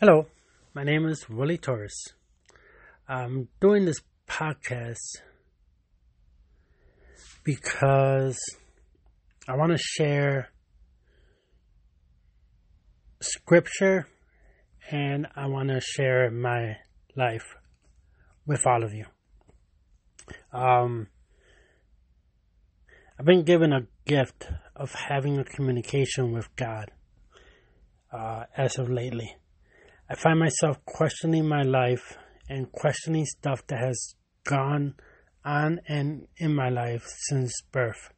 Hello, 0.00 0.28
my 0.74 0.84
name 0.84 1.08
is 1.08 1.28
Willie 1.28 1.58
Torres. 1.58 2.14
I'm 3.08 3.48
doing 3.60 3.84
this 3.84 4.00
podcast 4.28 5.16
because 7.42 8.38
I 9.48 9.56
want 9.56 9.72
to 9.72 9.76
share 9.76 10.50
scripture 13.20 14.06
and 14.88 15.26
I 15.34 15.46
want 15.48 15.70
to 15.70 15.80
share 15.80 16.30
my 16.30 16.76
life 17.16 17.56
with 18.46 18.64
all 18.68 18.84
of 18.84 18.94
you. 18.94 19.06
Um, 20.52 21.08
I've 23.18 23.26
been 23.26 23.42
given 23.42 23.72
a 23.72 23.88
gift 24.06 24.46
of 24.76 24.92
having 24.92 25.38
a 25.38 25.44
communication 25.44 26.30
with 26.30 26.54
God 26.54 26.92
uh, 28.12 28.44
as 28.56 28.78
of 28.78 28.88
lately. 28.88 29.34
I 30.10 30.14
find 30.14 30.38
myself 30.38 30.82
questioning 30.86 31.46
my 31.46 31.62
life 31.62 32.16
and 32.48 32.72
questioning 32.72 33.26
stuff 33.26 33.66
that 33.66 33.78
has 33.78 34.14
gone 34.44 34.94
on 35.44 35.80
and 35.86 36.26
in 36.38 36.54
my 36.54 36.70
life 36.70 37.06
since 37.28 37.52
birth, 37.70 38.10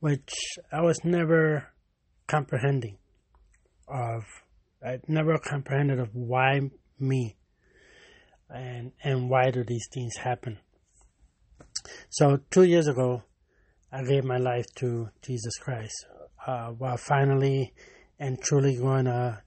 which 0.00 0.32
I 0.72 0.80
was 0.80 1.04
never 1.04 1.74
comprehending 2.26 2.96
of. 3.86 4.24
I 4.82 5.00
never 5.06 5.36
comprehended 5.38 5.98
of 5.98 6.14
why 6.14 6.60
me 6.98 7.36
and 8.48 8.92
and 9.02 9.28
why 9.28 9.50
do 9.50 9.64
these 9.64 9.86
things 9.92 10.16
happen. 10.16 10.58
So 12.08 12.40
two 12.50 12.64
years 12.64 12.86
ago, 12.86 13.22
I 13.92 14.02
gave 14.04 14.24
my 14.24 14.38
life 14.38 14.66
to 14.76 15.10
Jesus 15.20 15.58
Christ, 15.58 16.06
uh, 16.46 16.68
while 16.68 16.96
finally 16.96 17.74
and 18.18 18.40
truly 18.40 18.76
going 18.76 19.04
to 19.04 19.43